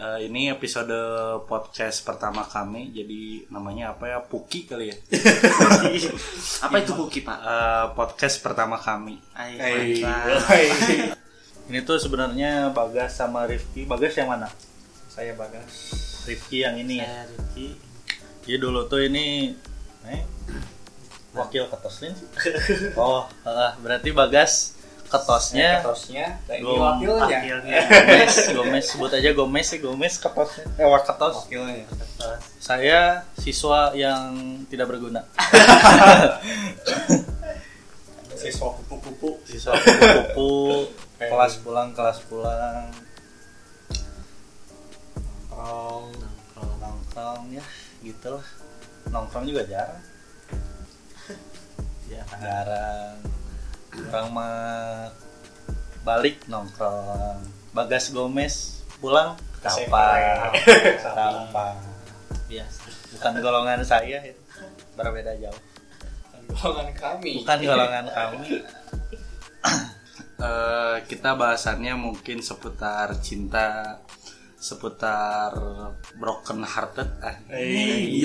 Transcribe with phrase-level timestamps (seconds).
[0.00, 0.96] Eh, ini episode
[1.44, 4.24] podcast pertama kami, jadi namanya apa ya?
[4.24, 4.96] Puki kali ya.
[6.64, 7.36] Apa itu Puki Pak?
[7.36, 9.20] Eh, podcast pertama kami.
[9.36, 10.00] Ay.
[11.68, 13.84] Ini tuh sebenarnya Bagas sama Rifki.
[13.84, 14.48] Bagas yang mana?
[15.12, 15.68] Saya Bagas.
[16.24, 17.04] Rifki yang ini ya.
[17.04, 17.68] Saya Rifki.
[18.48, 19.52] Jadi dulu tuh ini
[20.08, 20.24] eh,
[21.36, 22.28] wakil ketoslin sih.
[22.96, 24.79] Oh, eh, berarti Bagas
[25.10, 27.26] ketosnya Ketosnya, ini wakilnya.
[27.26, 27.80] Wakilnya.
[27.90, 30.64] Gomez, Gomez sebut aja Gomez ya Gomez ketosnya.
[30.78, 31.50] Eh, wak ketos.
[31.50, 31.84] Wakilnya.
[32.62, 35.26] Saya siswa yang tidak berguna.
[38.40, 39.36] Siswa kupu-kupu.
[39.44, 40.88] Siswa kupu-kupu,
[41.30, 42.88] kelas pulang, kelas pulang,
[45.52, 46.08] Oh,
[46.56, 47.64] nongkrong ya,
[48.00, 48.46] gitu lah.
[49.12, 50.00] Nongkrong juga jarang.
[52.08, 52.24] Ya.
[52.40, 53.39] Jarang.
[53.90, 55.10] Orang mah
[56.02, 57.38] balik nongkrong.
[57.70, 60.50] Bagas Gomez pulang kapan?
[60.98, 61.74] Kapan?
[62.50, 62.80] Biasa.
[63.14, 64.42] Bukan golongan saya itu.
[64.98, 65.60] Berbeda jauh.
[66.50, 67.42] golongan kami.
[67.42, 68.48] Bukan golongan kami.
[70.40, 74.00] Eh, kita bahasannya mungkin seputar cinta,
[74.56, 75.52] seputar
[76.16, 77.12] broken hearted.
[77.20, 78.24] Ah, Hey.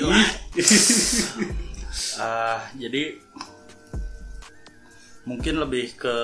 [1.96, 3.20] Eh, jadi
[5.26, 6.16] mungkin lebih ke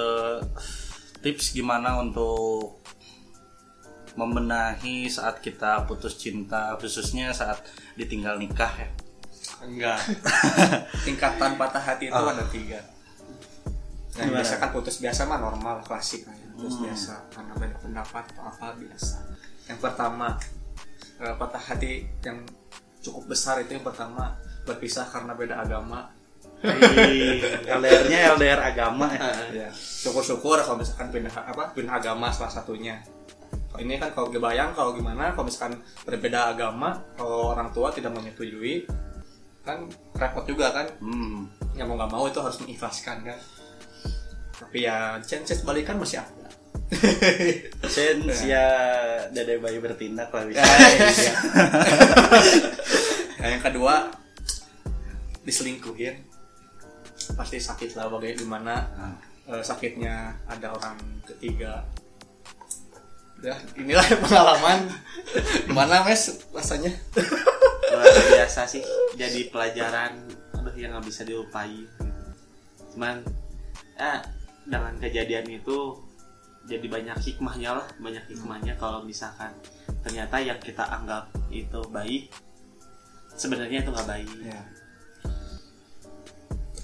[1.20, 2.78] tips gimana untuk
[4.12, 7.64] membenahi saat kita putus cinta, khususnya saat
[7.94, 8.88] ditinggal nikah ya.
[9.62, 9.98] Enggak.
[11.06, 12.30] Tingkatan patah hati itu Ah.
[12.30, 12.80] ada tiga.
[14.12, 14.36] Yang Gimana?
[14.38, 16.46] biasa kan putus biasa mah normal klasik lah ya.
[16.52, 16.84] Putus Hmm.
[16.84, 19.16] biasa karena beda pendapat atau apa biasa.
[19.66, 20.36] Yang pertama
[21.16, 22.42] eh, patah hati yang
[23.00, 26.10] cukup besar itu yang pertama berpisah karena beda agama.
[26.62, 29.30] LDR-nya LDR agama ya.
[29.50, 33.02] ya syukur-syukur kalau misalkan pindah apa pindah agama salah satunya
[33.72, 38.14] kalau ini kan kalau kebayang kalau gimana kalau misalkan berbeda agama kalau orang tua tidak
[38.14, 38.86] menyetujui
[39.62, 41.46] kan repot juga kan Hmm.
[41.74, 43.38] ya mau nggak mau itu harus mengikhlaskan kan
[44.58, 46.46] tapi ya chance balikan masih ada
[47.88, 48.68] Sen ya
[49.32, 50.60] dede bayi bertindak lah bisa.
[50.60, 51.32] iya.
[53.42, 54.06] Nah, yang kedua
[55.42, 56.14] diselingkuhin
[57.34, 59.14] pasti sakit lah bagaimana Nah,
[59.58, 61.82] eh, sakitnya ada orang ketiga
[63.42, 64.86] ya inilah pengalaman
[65.66, 66.94] gimana mes rasanya
[67.92, 68.80] Luar biasa sih.
[69.20, 70.16] Jadi pelajaran
[70.56, 71.84] aduh yang nggak bisa dilupain.
[72.94, 73.20] Cuman
[73.98, 74.24] ya
[74.64, 75.98] dengan kejadian itu
[76.64, 79.50] jadi banyak hikmahnya lah, banyak hikmahnya kalau misalkan
[80.06, 82.32] ternyata yang kita anggap itu baik
[83.36, 84.30] sebenarnya itu nggak baik.
[84.40, 84.62] ya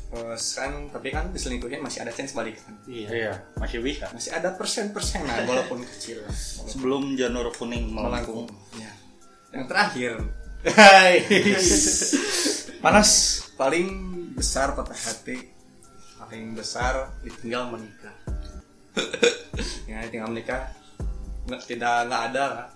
[0.09, 3.09] Terus kan tapi kan diselingkuhin masih ada chance balikan Iya.
[3.13, 4.09] Iya, masih bisa.
[4.17, 6.25] masih ada persen-persen lah walaupun kecil.
[6.25, 8.49] Walaupun Sebelum janur kuning melengkung.
[8.77, 8.93] ya.
[9.53, 10.13] yang terakhir.
[12.85, 13.11] Panas.
[13.59, 13.91] paling
[14.39, 15.51] besar patah hati
[16.15, 18.15] paling besar ditinggal menikah
[19.91, 20.71] ya tinggal menikah
[21.51, 22.67] nggak tidak nggak ada lah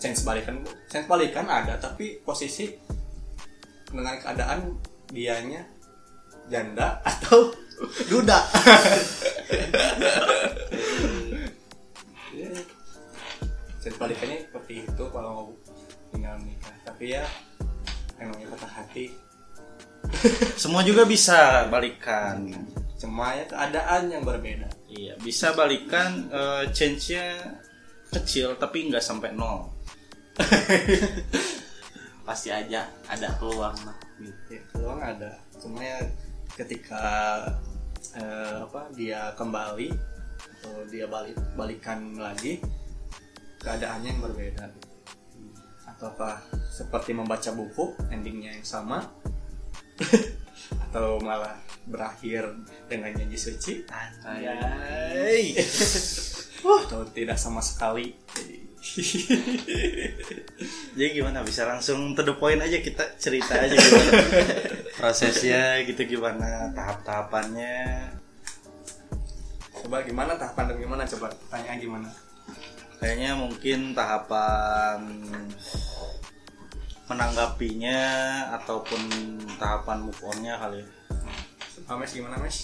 [0.00, 2.72] chance balikan chance balikan ada tapi posisi
[3.92, 4.72] dengan keadaan
[5.12, 5.68] dianya
[6.52, 7.48] janda atau
[8.06, 8.38] duda
[12.32, 12.48] Ya,
[13.76, 15.52] chance balikannya seperti itu kalau
[16.08, 17.24] tinggal menikah tapi ya
[18.16, 19.12] emangnya patah hati
[20.56, 22.48] Semua juga bisa balikan.
[22.96, 27.52] cuma ya keadaan yang berbeda Iya, bisa balikan eh, change-nya
[28.12, 29.72] kecil tapi nggak sampai nol.
[32.28, 33.96] Pasti aja ada peluang lah.
[34.20, 34.54] Gitu.
[34.54, 35.98] ya peluang ada cuma ya
[36.56, 37.04] ketika
[38.16, 39.88] eh, apa dia kembali
[40.60, 42.60] atau dia balik balikan lagi
[43.62, 44.66] keadaannya yang berbeda
[45.88, 49.06] ataukah seperti membaca buku endingnya yang sama
[50.90, 52.46] atau malah berakhir
[52.86, 55.56] dengan janji suci Anjay.
[56.86, 58.14] atau tidak sama sekali
[60.98, 61.46] Jadi gimana?
[61.46, 64.10] Bisa langsung to the point aja kita cerita aja gimana
[65.02, 68.06] prosesnya gitu gimana tahap-tahapannya.
[69.82, 72.06] coba gimana tahapan dan gimana coba tanya gimana
[73.02, 75.02] Kayaknya mungkin tahapan
[77.10, 77.98] menanggapinya
[78.62, 79.02] ataupun
[79.58, 80.86] tahapan move on-nya kali ya.
[81.82, 82.58] Pak Mes gimana Mes?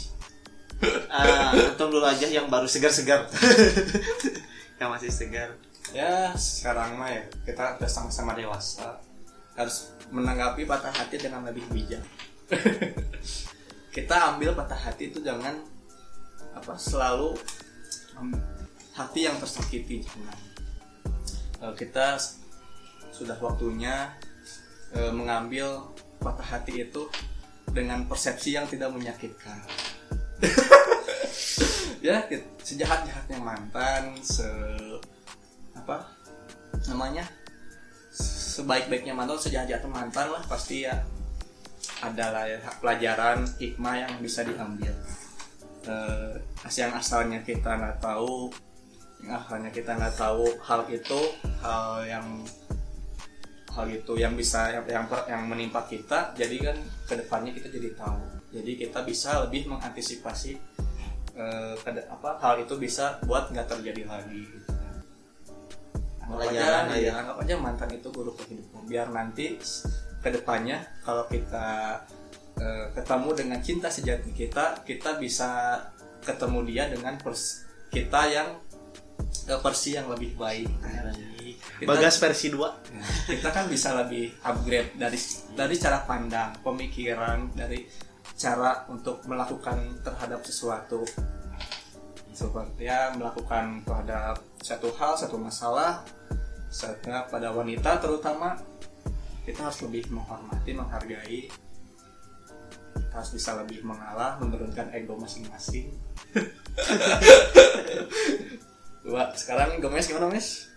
[1.10, 3.26] Ah, antum dulu aja yang baru segar-segar.
[4.78, 5.58] yang masih segar.
[5.90, 9.02] Ya sekarang mah ya kita udah sama-sama dewasa
[9.58, 11.98] harus menanggapi patah hati dengan lebih bijak.
[13.96, 15.56] kita ambil patah hati itu jangan
[16.56, 17.36] apa selalu
[18.16, 18.40] am-
[18.96, 20.38] hati yang tersakiti jangan.
[21.58, 22.18] Eh, kita
[23.12, 24.14] sudah waktunya
[24.94, 25.90] eh, mengambil
[26.22, 27.06] patah hati itu
[27.70, 29.60] dengan persepsi yang tidak menyakitkan
[32.06, 32.24] ya
[32.62, 34.46] sejahat jahatnya mantan se
[35.76, 36.06] apa
[36.88, 37.26] namanya
[38.14, 40.96] sebaik baiknya mantan sejahat jahatnya mantan lah pasti ya
[42.02, 42.46] adalah
[42.78, 44.94] pelajaran hikmah yang bisa diambil.
[45.88, 46.34] Eh,
[46.76, 48.52] yang asalnya kita nggak tahu
[49.24, 51.20] yang asalnya kita nggak tahu hal itu
[51.58, 52.26] hal yang
[53.74, 56.76] hal itu yang bisa yang yang, yang menimpa kita jadi kan
[57.08, 58.20] ke depannya kita jadi tahu.
[58.48, 60.52] Jadi kita bisa lebih mengantisipasi
[61.38, 61.74] eh,
[62.10, 64.94] apa hal itu bisa buat nggak terjadi lagi gitu kan.
[66.28, 68.82] anggap aja Pelajaran ya anggap aja mantan itu guru kehidupan.
[68.84, 69.56] Biar nanti
[70.28, 71.96] ke depannya kalau kita
[72.60, 75.80] eh, ketemu dengan cinta sejati kita kita bisa
[76.20, 78.48] ketemu dia dengan pers kita yang
[79.48, 80.68] eh, versi yang lebih baik.
[81.80, 85.16] Kita- Bagas versi 2 Nah, kita kan bisa lebih upgrade dari
[85.54, 87.86] dari cara pandang, pemikiran, dari
[88.36, 91.06] cara untuk melakukan terhadap sesuatu.
[92.34, 96.02] Seperti ya melakukan terhadap satu hal, satu masalah,
[96.70, 98.58] saatnya pada wanita terutama
[99.48, 101.48] kita harus lebih menghormati, menghargai.
[103.00, 105.88] Kita harus bisa lebih mengalah, menurunkan ego masing-masing.
[109.08, 110.68] Wah, sekarang Gomez gimana, Mes?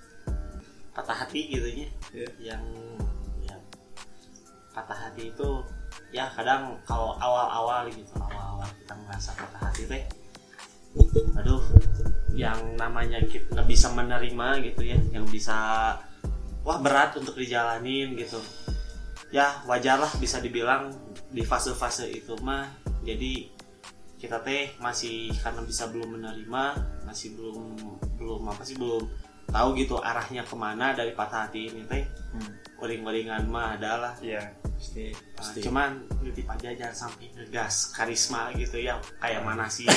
[0.91, 1.67] patah hati gitu
[2.11, 2.27] Ya.
[2.51, 2.63] yang
[3.39, 3.55] ya,
[4.75, 5.49] patah hati itu
[6.11, 10.03] ya kadang kalau awal-awal gitu awal-awal kita ngerasa patah hati teh
[11.39, 11.63] aduh
[12.35, 15.55] yang namanya kita nggak bisa menerima gitu ya yang bisa
[16.61, 18.41] wah berat untuk dijalanin gitu.
[19.31, 20.91] Ya wajar lah bisa dibilang
[21.31, 22.67] di fase-fase itu mah.
[23.01, 23.49] Jadi
[24.21, 26.63] kita teh masih karena bisa belum menerima
[27.09, 27.73] masih belum
[28.21, 29.01] belum apa sih belum
[29.51, 32.03] tahu gitu arahnya ke mana dari patah hati ini teh
[32.77, 34.41] uring-uringan mah adalah Iya,
[34.73, 35.13] pasti.
[35.13, 35.59] Nah, pasti.
[35.61, 35.89] cuman
[36.19, 39.85] nitip aja jangan sampai ngegas karisma gitu ya kayak mana sih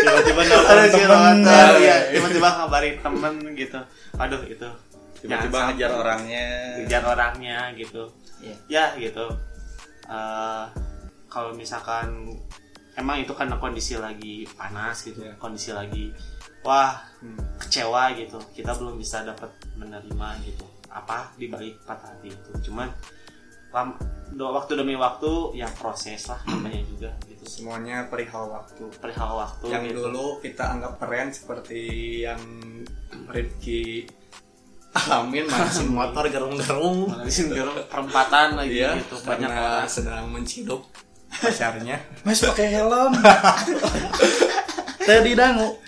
[0.00, 1.80] tiba-tiba temen Rotter, ya.
[1.80, 3.80] ya, tiba-tiba ngabarin temen gitu
[4.14, 4.68] aduh itu
[5.20, 6.44] tiba-tiba ngejar orangnya
[6.80, 8.02] kejar orangnya gitu
[8.42, 8.56] Iya.
[8.66, 9.26] ya gitu
[10.02, 10.64] Eh,
[11.30, 12.26] kalau misalkan
[12.92, 15.38] emang itu karena kondisi lagi panas gitu Iya.
[15.38, 16.10] kondisi lagi
[16.62, 17.38] wah Hmm.
[17.54, 18.34] kecewa gitu.
[18.50, 20.66] Kita belum bisa dapat menerima gitu.
[20.88, 22.50] Apa di balik patah hati itu.
[22.66, 22.90] Cuman
[23.70, 23.94] lam,
[24.28, 27.46] do- waktu demi waktu yang proses lah namanya juga gitu.
[27.46, 28.90] Semuanya perihal waktu.
[28.98, 30.02] perihal waktu yang gitu.
[30.04, 31.80] dulu kita anggap keren seperti
[32.22, 32.42] yang
[33.28, 34.04] Rifki
[34.92, 37.06] alamin manasin motor gerung-gerung.
[37.08, 40.82] Manasin gerung perempatan lagi dia gitu banyak karena orang sedang menciduk
[41.32, 41.96] pacarnya.
[42.22, 43.14] Mas pakai helm.
[45.02, 45.81] Tadi dangu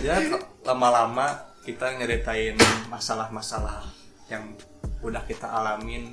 [0.00, 0.16] ya
[0.64, 1.26] lama-lama
[1.60, 2.56] kita nyeritain
[2.88, 3.84] masalah-masalah
[4.28, 4.56] yang
[5.00, 6.12] udah kita alamin.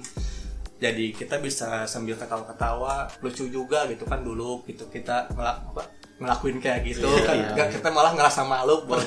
[0.77, 4.85] Jadi kita bisa sambil ketawa-ketawa lucu juga gitu kan dulu gitu.
[4.87, 5.83] Kita ngelak apa
[6.17, 7.35] ngelakuin kayak gitu Iya, kan.
[7.53, 9.01] Nggak- kita malah ngerasa malu buat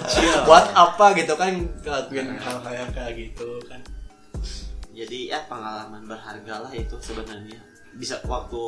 [0.47, 3.81] buat apa gitu kan ngelakuin hal-hal yang kayak gitu kan.
[4.91, 7.59] Jadi ya pengalaman berharga lah itu sebenarnya.
[7.95, 8.63] Bisa waktu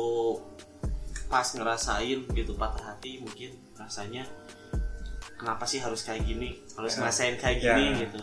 [1.27, 4.23] pas ngerasain gitu patah hati mungkin rasanya
[5.43, 6.97] kenapa sih harus kayak gini harus Ya.
[6.97, 7.75] ngerasain kayak Ya.
[7.75, 8.19] gini gitu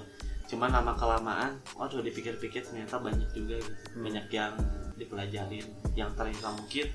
[0.48, 4.02] cuman lama kelamaan waduh dipikir-pikir ternyata banyak juga gitu Hmm.
[4.02, 4.52] banyak yang
[4.96, 6.88] dipelajarin yang ternyata mungkin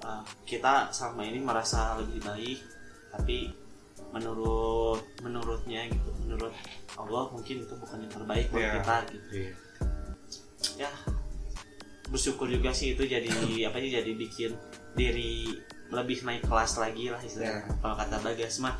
[0.00, 2.58] uh, kita selama ini merasa lebih baik
[3.10, 3.50] tapi
[4.08, 6.54] menurut menurutnya gitu menurut
[6.94, 8.72] Allah mungkin itu bukan yang terbaik buat Ya.
[8.80, 9.28] kita gitu
[10.78, 10.90] ya
[12.08, 13.28] bersyukur juga sih itu jadi
[13.68, 14.56] apa sih jadi bikin
[14.94, 15.52] diri
[15.88, 17.76] lebih naik kelas lagi lah istilahnya Ya.
[17.80, 18.76] kalau kata Bagas mah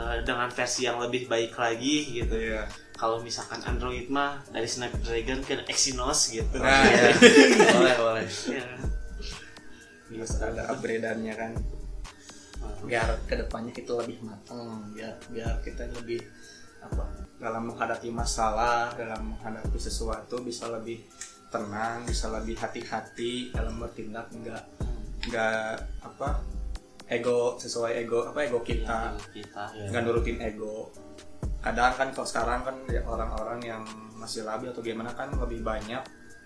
[0.00, 2.32] eh, dengan versi yang lebih baik lagi gitu.
[2.32, 2.64] Iya.
[2.96, 6.56] Kalau misalkan Android mah dari Snapdragon ke Exynos gitu.
[6.56, 7.12] Nah, ya.
[7.76, 8.26] boleh boleh.
[8.48, 8.64] Ya.
[10.10, 11.52] harus ada upgradeannya kan.
[12.84, 16.20] Biar ke depannya kita lebih matang biar biar kita lebih
[16.80, 17.04] apa
[17.40, 21.00] dalam menghadapi masalah dalam menghadapi sesuatu bisa lebih
[21.50, 24.64] tenang bisa lebih hati-hati dalam bertindak enggak
[25.26, 26.40] enggak apa
[27.10, 29.18] ego sesuai ego apa ego kita.
[29.34, 30.94] Kita nggak nurutin ego.
[31.60, 33.82] Kadang kan kalau sekarang kan ya orang-orang yang
[34.16, 36.00] masih labil atau gimana kan lebih banyak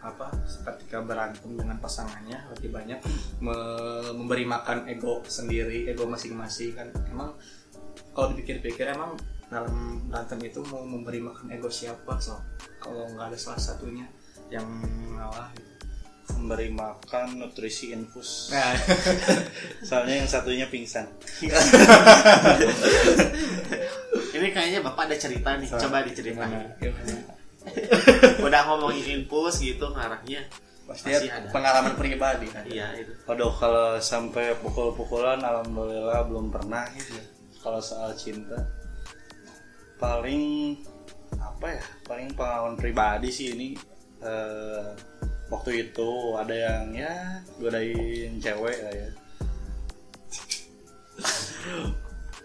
[0.04, 0.28] apa
[0.68, 3.00] ketika berantem dengan pasangannya lebih banyak
[3.40, 6.88] me- memberi makan ego sendiri ego masing-masing kan.
[7.12, 7.36] Emang
[8.16, 9.14] kalau dipikir-pikir emang
[9.48, 12.40] dalam berantem itu mau memberi makan ego siapa so?
[12.80, 14.04] Kalau nggak ada salah satunya
[14.52, 14.66] yang
[15.16, 15.73] ngalah gitu.
[16.32, 18.52] Memberi makan nutrisi infus.
[18.52, 18.76] Nah.
[19.88, 21.08] Soalnya yang satunya pingsan.
[24.34, 25.68] Ini kayaknya bapak ada cerita nih.
[25.68, 26.74] So, coba diceritain.
[28.46, 30.44] Udah ngomongin impus gitu ngarahnya
[30.84, 32.44] Pasti ada pengalaman pribadi.
[32.52, 32.68] Kan.
[32.68, 33.08] iya itu.
[33.24, 37.16] Aduh kalau sampai pukul-pukulan alhamdulillah belum pernah gitu.
[37.64, 38.68] Kalau soal cinta
[39.96, 40.76] paling
[41.40, 41.84] apa ya?
[42.04, 43.72] Paling pengalaman pribadi sih ini
[44.20, 44.92] eh,
[45.52, 49.08] waktu itu ada yang ya godain cewek lah ya.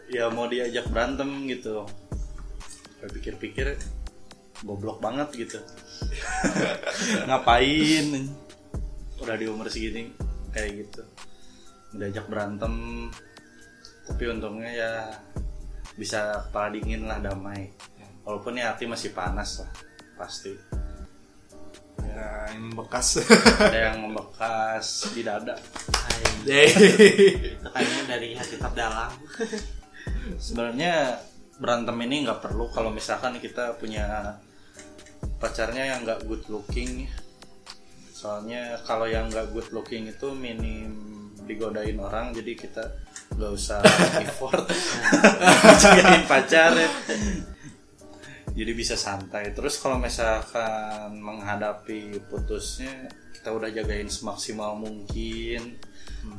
[0.16, 1.88] ya mau diajak berantem gitu.
[3.00, 3.80] Saya pikir-pikir
[4.64, 5.60] goblok banget gitu.
[7.28, 8.28] Ngapain?
[9.20, 10.16] udah di umur segini
[10.56, 11.04] kayak gitu
[11.92, 13.08] diajak berantem
[14.08, 14.92] tapi untungnya ya
[16.00, 17.70] bisa kepala dingin lah damai
[18.24, 19.72] walaupun ya hati masih panas lah
[20.16, 20.56] pasti
[22.20, 23.24] Ya, yang bekas.
[23.24, 25.56] ada yang membekas di dada.
[27.64, 29.12] Kayaknya dari hati terdalam
[30.40, 31.20] sebenarnya
[31.60, 34.36] berantem ini nggak perlu kalau misalkan kita punya
[35.40, 37.08] pacarnya yang nggak good looking.
[38.12, 40.92] Soalnya kalau yang nggak good looking itu minim
[41.48, 42.84] digodain orang jadi kita
[43.36, 43.80] nggak usah
[44.24, 44.68] effort.
[45.84, 46.76] Jadiin pacar.
[46.76, 46.90] ya
[48.60, 49.56] jadi bisa santai.
[49.56, 55.80] Terus kalau misalkan menghadapi putusnya kita udah jagain semaksimal mungkin.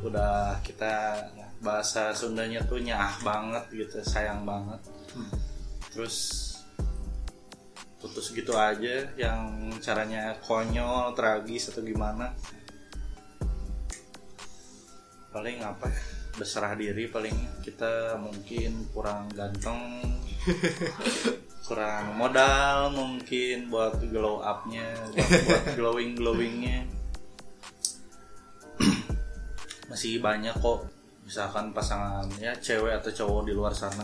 [0.05, 1.17] Udah kita
[1.65, 4.85] bahasa Sundanya tuh nyah banget gitu sayang banget.
[5.97, 6.17] Terus
[7.97, 12.37] putus gitu aja yang caranya konyol tragis atau gimana.
[15.33, 16.03] Paling apa ya?
[16.37, 19.81] Berserah diri paling kita mungkin kurang ganteng
[21.71, 26.83] kurang modal mungkin buat glow upnya buat, buat glowing glowingnya.
[29.87, 30.91] Masih banyak kok.
[31.23, 34.03] Misalkan pasangan ya cewek atau cowok di luar sana.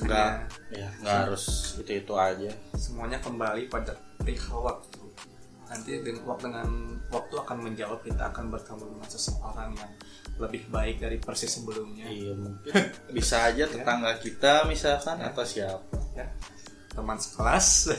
[0.00, 0.32] Nggak
[0.72, 2.48] ya nggak harus itu itu aja.
[2.80, 3.92] Semuanya kembali pada
[4.56, 4.99] waktu.
[5.70, 6.68] Nanti dengan waktu dengan
[7.14, 9.92] waktu akan menjawab kita akan bertemu dengan seseorang yang
[10.40, 12.10] lebih baik dari persis sebelumnya.
[12.10, 12.72] iya mungkin
[13.14, 15.94] bisa aja tetangga kita misalkan atau siapa.
[16.18, 16.26] Ya.
[16.90, 17.94] Teman sekelas.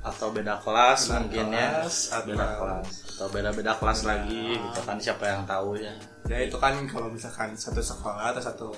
[0.00, 2.88] atau beda kelas Beda mungkin kelas, ya beda atau- kelas.
[3.04, 5.92] Atau beda beda kelas lagi gitu kan siapa yang tahu ya.
[6.24, 8.68] Ya itu kan kalau misalkan satu sekolah atau satu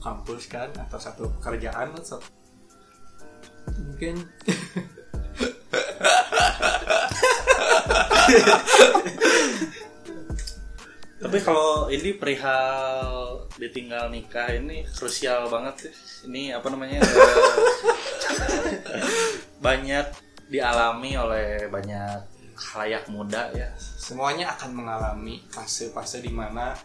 [0.00, 1.92] kampus kan atau satu pekerjaan
[3.76, 4.24] mungkin
[11.20, 15.92] tapi kalau ini perihal ditinggal nikah ini krusial banget ya
[16.26, 18.76] ini apa namanya eh,
[19.60, 20.06] banyak
[20.50, 23.70] dialami oleh banyak halayak muda ya.
[23.78, 26.76] Semuanya akan mengalami fase-fase di mana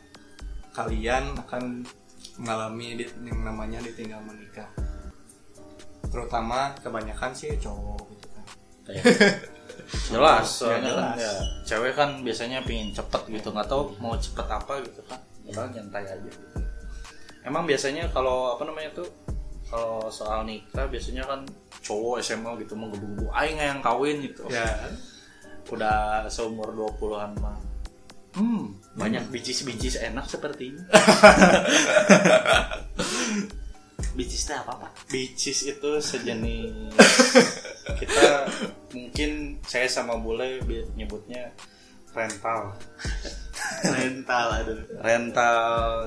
[0.72, 1.84] kalian akan
[2.40, 4.70] mengalami yang namanya ditinggal menikah.
[6.08, 8.46] Terutama kebanyakan sih cowok gitu kan
[10.08, 11.17] jelas Ya, soalnya kan jelas.
[11.17, 11.34] ya
[11.65, 16.03] cewek kan biasanya pingin cepet gitu nggak tahu mau cepet apa gitu kan padahal nyantai
[16.03, 16.39] aja gitu.
[17.41, 19.08] emang biasanya kalau apa namanya tuh
[19.65, 21.41] kalau soal nikah biasanya kan
[21.82, 24.65] cowok SMA gitu mau gebu-gebu aing yang kawin gitu ya
[25.65, 27.58] udah seumur 20-an mah
[28.34, 30.86] hmm banyak bicis-bicis enak sepertinya
[34.15, 34.91] Bicisnya apa pak?
[35.12, 36.96] Bicis itu sejenis
[37.94, 38.50] kita
[38.98, 40.58] mungkin saya sama bule
[40.98, 41.54] nyebutnya
[42.15, 42.74] rental.
[43.86, 44.80] Rental aduh.
[45.04, 45.58] Rental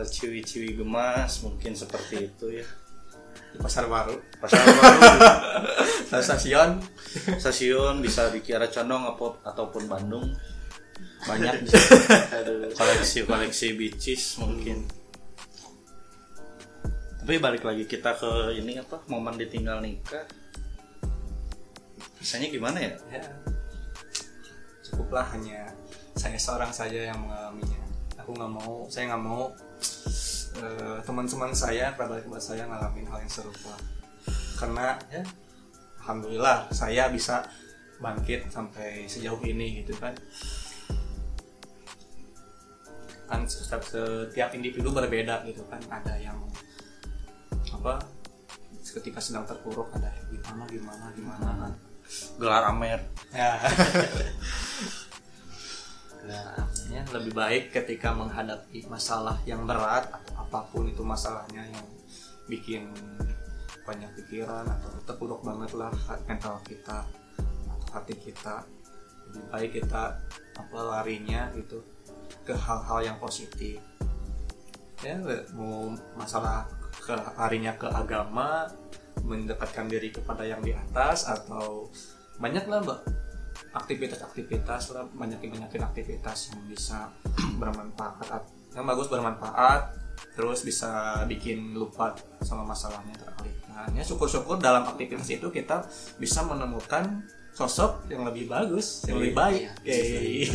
[0.03, 2.67] ciwi-ciwi gemas mungkin seperti itu ya.
[3.55, 4.19] Di pasar baru.
[4.43, 5.01] Pasar baru.
[6.25, 6.83] Stasiun.
[7.39, 9.15] Stasiun bisa di Kiara Condong
[9.47, 10.27] ataupun Bandung.
[11.29, 11.69] Banyak
[12.75, 14.89] koleksi koleksi bicis mungkin.
[17.23, 20.25] Tapi balik lagi kita ke ini apa momen ditinggal nikah
[22.19, 22.93] biasanya gimana ya?
[23.11, 23.23] Ya
[24.89, 25.69] cukuplah hanya
[26.17, 27.81] saya seorang saja yang mengalaminya.
[28.19, 29.53] Aku nggak mau saya nggak mau
[30.59, 33.75] eh, teman-teman saya kerabat kerabat saya ngalamin hal yang serupa.
[34.59, 35.23] Karena ya
[36.03, 37.47] alhamdulillah saya bisa
[38.03, 40.17] bangkit sampai sejauh ini gitu kan.
[43.29, 45.79] Kan setiap, setiap individu berbeda gitu kan.
[45.87, 46.41] Ada yang
[47.79, 48.01] apa
[48.99, 51.73] ketika sedang terpuruk ada gimana gimana gimana kan
[52.39, 53.01] gelar amer.
[53.33, 53.53] Ya.
[56.89, 61.87] Ya lebih baik ketika menghadapi masalah yang berat atau apa pun itu masalahnya yang
[62.49, 62.89] bikin
[63.85, 65.93] banyak pikiran atau terpuruk banget lah
[66.29, 67.05] mental kita
[67.69, 68.65] atau hati kita.
[69.29, 70.17] Lebih baik kita
[70.57, 71.81] apa larinya gitu
[72.45, 73.81] ke hal-hal yang positif.
[75.05, 75.17] Ya
[75.57, 76.69] mau masalah
[77.05, 78.69] ke larinya ke agama
[79.29, 81.93] mendekatkan diri kepada yang di atas atau
[82.41, 83.01] banyak lah mbak.
[83.77, 87.13] Aktivitas-aktivitas lah banyakin banyakin aktivitas yang bisa
[87.61, 88.43] bermanfaat
[88.73, 89.97] yang bagus bermanfaat
[90.35, 93.89] terus bisa bikin lupa sama masalahnya teralihkan.
[93.95, 95.87] Ya syukur-syukur dalam aktivitas itu kita
[96.19, 97.23] bisa menemukan
[97.55, 99.63] sosok yang lebih bagus yang lebih baik.
[99.83, 100.47] Yeay.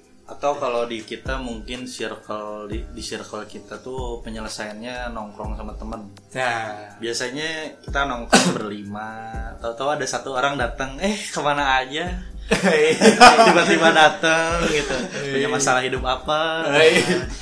[0.30, 6.06] atau kalau di kita mungkin circle di, di circle kita tuh penyelesaiannya nongkrong sama temen.
[6.38, 6.94] Nah.
[7.02, 9.10] Biasanya kita nongkrong berlima
[9.58, 12.14] tahu-tahu ada satu orang datang eh ke mana aja?
[13.46, 14.96] Tiba-tiba datang gitu.
[15.34, 16.66] Punya masalah hidup apa?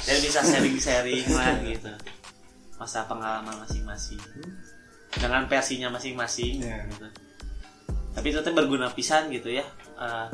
[0.05, 1.93] Dan bisa sharing-sharing lah gitu.
[2.77, 4.21] Masa pengalaman masing-masing.
[5.17, 6.85] Dengan versinya masing-masing Iya.
[6.93, 7.09] gitu.
[8.19, 9.63] tapi itu tuh berguna pisan gitu ya.
[9.95, 10.27] Eh,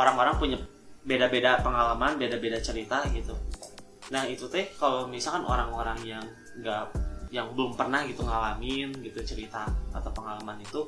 [0.00, 0.56] orang-orang punya
[1.02, 3.34] beda-beda pengalaman beda-beda cerita gitu
[4.08, 6.24] nah itu teh kalau misalkan orang-orang yang
[6.58, 6.84] nggak
[7.32, 10.84] yang belum pernah gitu ngalamin gitu cerita atau pengalaman itu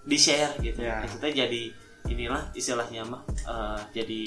[0.00, 1.00] di share gitu Ya.
[1.00, 1.62] itu teh jadi
[2.06, 4.22] inilah istilahnya mah eh, jadi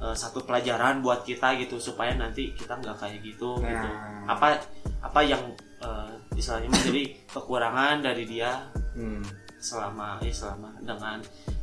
[0.00, 4.24] eh, satu pelajaran buat kita gitu supaya nanti kita nggak kayak gitu gitu Nah.
[4.28, 4.56] apa
[5.02, 5.42] apa yang
[5.78, 7.02] eh, istilahnya mah jadi
[7.34, 9.24] kekurangan dari dia Hmm.
[9.56, 11.16] selama ya selama dengan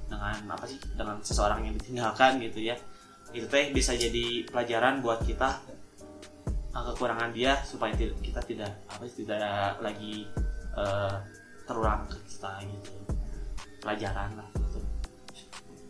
[0.10, 2.75] dengan apa sih dengan seseorang yang ditinggalkan gitu ya.
[3.30, 5.62] Itu teh bisa jadi pelajaran buat kita
[6.74, 10.25] uh, kekurangan dia supaya kita tidak apa sih, tidak lagi
[10.74, 11.22] uh,
[11.70, 12.92] terulang ke kita gitu.
[13.80, 14.82] Pelajaran lah gitu.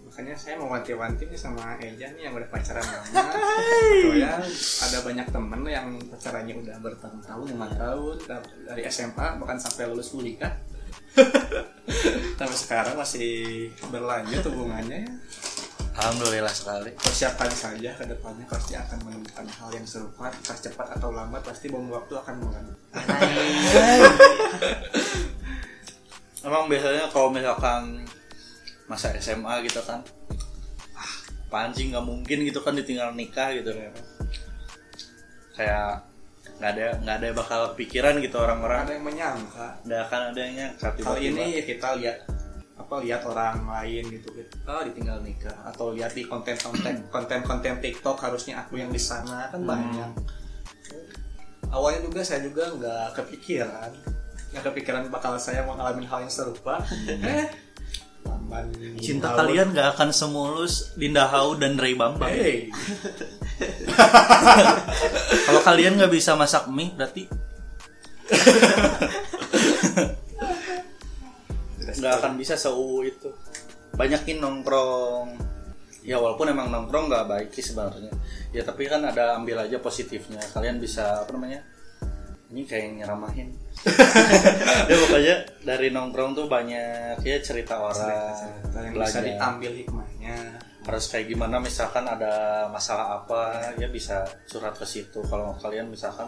[0.10, 3.24] makanya saya mau wanti-wanti nih sama Eja nih yang udah pacaran lama.
[4.04, 4.36] Tuh ya
[4.84, 8.18] ada banyak temen yang pacarannya udah bertahun-tahun lima tahun
[8.68, 10.52] dari SMA bahkan sampai lulus kuliah
[12.40, 15.12] sampai sekarang masih berlanjut hubungannya ya.
[16.00, 16.96] alhamdulillah sekali.
[16.96, 21.68] Persiapan saja ke depannya pasti akan menemukan hal yang serupa entah cepat atau lambat pasti
[21.68, 22.74] bom waktu akan mengadu
[26.48, 28.08] emang biasanya kalau misalkan
[28.88, 30.00] masa SMA gitu kan
[30.96, 31.14] ah
[31.52, 33.76] pancing nggak mungkin gitu kan ditinggal nikah gitu
[35.54, 36.09] kayak
[36.58, 38.90] nggak ada nggak ada bakal pikiran gitu orang-orang.
[38.90, 39.68] Ada yang menyangka.
[39.86, 42.18] Nggak akan ada yang nyangka kali ini ya kita lihat
[42.80, 44.28] apa lihat orang lain gitu.
[44.34, 49.62] Kita ditinggal nikah atau lihat di konten-konten konten-konten TikTok harusnya aku yang di sana kan
[49.62, 50.12] banyak.
[51.70, 53.92] Awalnya juga saya juga nggak kepikiran.
[54.50, 56.82] Nggak kepikiran bakal saya mengalami hal yang serupa.
[57.08, 57.70] Eh
[58.28, 58.68] lamban
[59.00, 62.28] cinta kalian nggak akan semulus Dinda Hau dan Ray Bambang.
[62.28, 62.68] Hey
[65.48, 67.28] kalau kalian nggak bisa masak mie berarti
[72.00, 73.30] nggak akan bisa seu itu.
[74.00, 75.28] Banyakin nongkrong.
[76.08, 78.14] Ya walaupun emang nongkrong nggak baik sih sebenarnya.
[78.56, 80.40] Ya tapi kan ada ambil aja positifnya.
[80.56, 81.62] Kalian bisa apa namanya
[82.50, 83.52] ini kayak nyeramahin.
[84.90, 89.22] Ya pokoknya dari nongkrong tuh banyak ya cerita orang cerita yang bisa belajar.
[89.22, 90.36] diambil hikmahnya
[90.90, 95.22] harus kayak gimana misalkan ada masalah apa ya bisa curhat ke situ.
[95.22, 96.26] Kalau kalian misalkan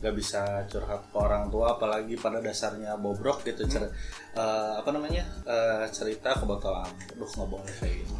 [0.00, 3.92] nggak bisa curhat ke orang tua apalagi pada dasarnya bobrok gitu cer-
[4.32, 8.16] eh, apa namanya eh, cerita ke botol aduh nggak boleh kayak gitu.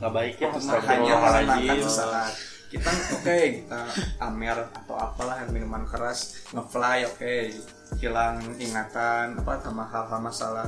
[0.00, 1.46] Nggak baik ya hanya astagfirullahaladzim.
[1.46, 2.34] menenangkan sesaat
[2.72, 3.80] kita oke kita
[4.18, 7.36] amer atau apalah minuman keras ngefly oke.
[8.00, 10.66] Hilang ingatan apa sama hal-hal masalah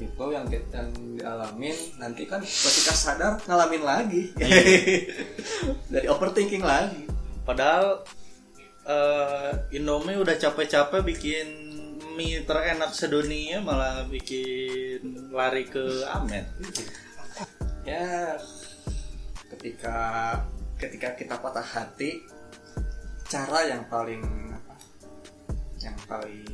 [0.00, 4.22] itu yang yang dialamin nanti kan ketika sadar ngalamin lagi.
[5.92, 7.04] Dari overthinking lagi.
[7.44, 8.00] Padahal
[8.88, 11.46] eh, Indomie udah capek-capek bikin
[12.16, 16.44] mie terenak sedunia malah bikin lari ke Amet
[17.86, 18.36] ya
[19.56, 19.98] ketika
[20.76, 22.20] ketika kita patah hati
[23.30, 24.74] cara yang paling apa?
[25.80, 26.44] Yang paling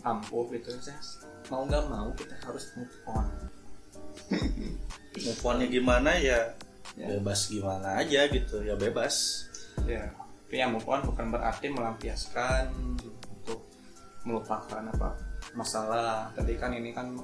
[0.00, 0.96] ampuh itu saya
[1.50, 3.26] mau nggak mau kita harus move on.
[5.10, 6.54] Move on-nya gimana ya?
[6.94, 7.06] Ya.
[7.18, 9.46] bebas gimana aja gitu ya bebas.
[9.86, 10.10] Ya
[10.50, 13.62] tapi yang move on bukan berarti melampiaskan untuk
[14.26, 15.14] melupakan apa
[15.54, 16.26] masalah.
[16.34, 17.14] Tadi kan ini kan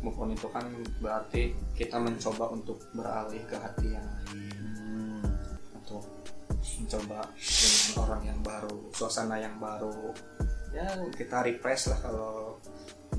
[0.00, 0.64] move on itu kan
[1.04, 4.56] berarti kita mencoba untuk beralih ke hati yang lain.
[4.72, 5.20] Hmm.
[5.84, 6.00] atau
[6.80, 10.08] mencoba dengan orang yang baru suasana yang baru.
[10.72, 12.56] Ya kita refresh lah kalau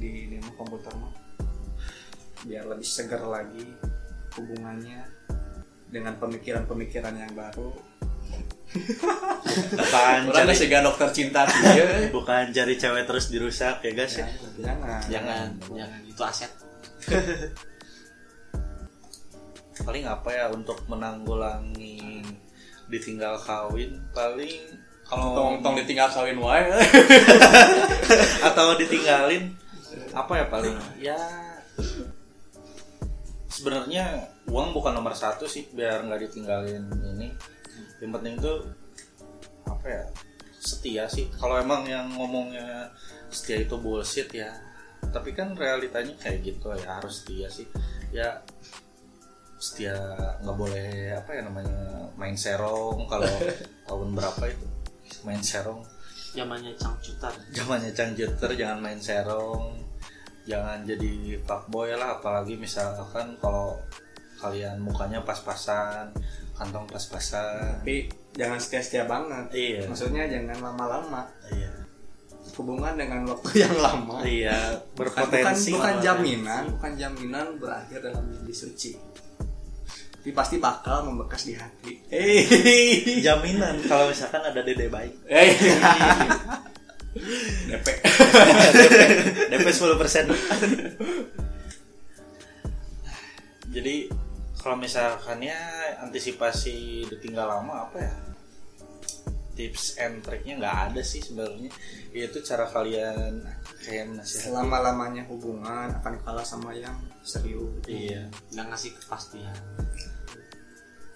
[0.04, 1.14] di di komputer mah.
[2.44, 3.64] Biar lebih segar lagi
[4.36, 5.00] hubungannya
[5.88, 7.72] dengan pemikiran-pemikiran yang baru.
[9.78, 11.46] Bukan orang cari sih gak dokter cinta
[11.78, 14.18] dia bukan cari cewek terus dirusak ya guys?
[14.18, 14.26] Ya
[14.58, 15.02] jangan.
[15.06, 15.48] Jangan.
[15.70, 16.00] Jangan.
[16.10, 16.50] Itu aset.
[19.86, 22.26] Paling apa ya untuk menanggulangi
[22.90, 24.02] ditinggal kawin?
[24.10, 26.66] Paling kalau tong tong ditinggal kawin wae.
[28.42, 29.54] Atau ditinggalin
[30.14, 30.76] apa ya paling?
[31.00, 31.20] Ya
[33.54, 36.84] sebenarnya uang bukan nomor satu sih biar nggak ditinggalin
[37.16, 37.30] ini.
[38.02, 38.58] Yang penting tuh
[39.70, 40.04] apa ya
[40.60, 41.30] setia sih.
[41.36, 42.90] Kalau emang yang ngomongnya
[43.30, 44.50] setia itu bullshit ya.
[45.14, 47.68] Tapi kan realitanya kayak gitu ya harus setia sih.
[48.10, 48.42] Ya
[49.60, 49.96] setia
[50.44, 53.28] nggak boleh apa ya namanya main serong kalau
[53.88, 54.68] tahun berapa itu?
[55.24, 55.93] Main serong
[56.34, 59.80] zamannya cangcutan zamannya cangcuter jangan main serong.
[60.44, 63.80] Jangan jadi fuckboy lah apalagi misalkan kalau
[64.44, 66.12] kalian mukanya pas-pasan
[66.60, 67.80] kantong pas-pasan.
[67.80, 69.46] Tapi jangan setia-setia banget.
[69.56, 69.88] Iya.
[69.88, 71.24] Maksudnya jangan lama-lama.
[71.48, 71.72] Iya.
[72.60, 74.20] Hubungan dengan waktu yang lama.
[74.28, 75.72] Iya bukan, bukan, berpotensi.
[75.72, 78.94] bukan jaminan bukan jaminan berakhir dalam mimpi suci
[80.24, 82.00] tapi pasti bakal membekas di hati.
[82.08, 82.48] Hei.
[83.28, 85.12] jaminan kalau misalkan ada dede baik.
[85.28, 85.52] Hei.
[87.68, 87.88] DP
[89.52, 90.32] DP 10 persen.
[93.68, 94.08] Jadi
[94.64, 95.60] kalau misalkan ya
[96.08, 98.16] antisipasi ditinggal lama apa ya?
[99.60, 101.68] Tips and triknya nggak ada sih sebenarnya.
[102.16, 103.44] Itu cara kalian
[103.84, 106.96] kayak nasihat selama lamanya hubungan akan kalah sama yang
[107.28, 107.84] serius.
[107.92, 108.32] Iya.
[108.56, 109.60] Nggak ngasih kepastian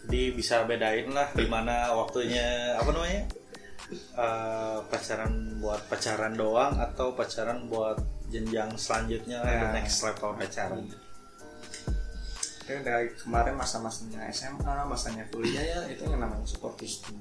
[0.08, 3.28] jadi bisa bedain lah di mana waktunya apa namanya
[3.88, 7.96] Eh, pacaran buat pacaran doang atau pacaran buat
[8.28, 9.72] jenjang selanjutnya Ya.
[9.72, 10.84] the next level pacaran
[12.68, 17.16] Tapi dari kemarin masa-masanya SMA masanya kuliah ya itu yang namanya support system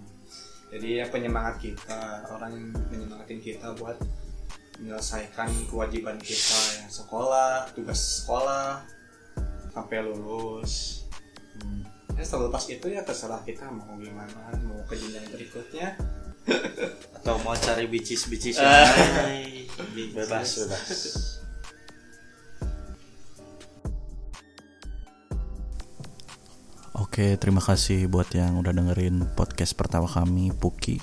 [0.74, 3.94] jadi ya penyemangat kita orang yang menyemangatin kita buat
[4.82, 8.82] menyelesaikan kewajiban kita yang sekolah tugas sekolah
[9.70, 11.05] sampai lulus.
[12.16, 16.00] Ya setelah lepas itu ya terserah kita mau gimana mau ke jenjang berikutnya
[17.20, 18.88] atau mau cari bicis bicis Ah.
[19.28, 21.00] Hai, bebas bebas
[26.96, 30.96] Oke, terima kasih buat yang udah dengerin podcast pertama kami, Puki.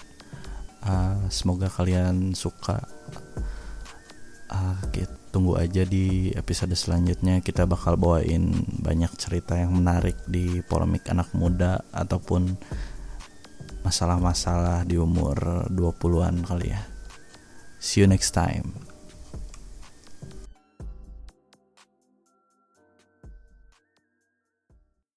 [0.82, 2.82] Ah, semoga kalian suka.
[4.50, 7.42] Ah, kita tunggu aja di episode selanjutnya.
[7.42, 8.54] Kita bakal bawain
[8.86, 12.54] banyak cerita yang menarik di polemik anak muda ataupun
[13.82, 16.86] masalah-masalah di umur 20-an kali ya.
[17.82, 18.93] See you next time.